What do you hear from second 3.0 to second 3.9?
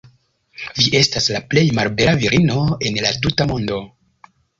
la tuta mondo."